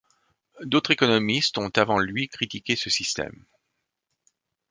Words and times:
D’autres 0.63 0.89
économistes 0.89 1.59
ont 1.59 1.69
avant 1.75 1.99
lui 1.99 2.27
critiqué 2.27 2.75
ce 2.75 2.89
système. 2.89 3.45